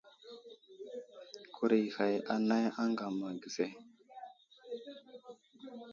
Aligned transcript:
Kurag 1.55 1.83
i 1.87 1.93
ghag 1.95 2.13
anay 2.33 2.65
aŋgam 2.81 3.15
age 3.29 3.49
ve. 3.55 3.65